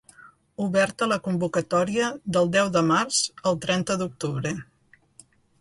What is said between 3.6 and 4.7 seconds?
trenta d'octubre.